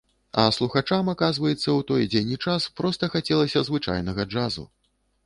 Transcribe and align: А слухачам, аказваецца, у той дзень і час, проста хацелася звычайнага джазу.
А 0.43 0.43
слухачам, 0.55 1.11
аказваецца, 1.11 1.67
у 1.73 1.83
той 1.91 2.07
дзень 2.13 2.31
і 2.37 2.37
час, 2.47 2.67
проста 2.79 3.11
хацелася 3.17 3.63
звычайнага 3.69 4.27
джазу. 4.33 4.65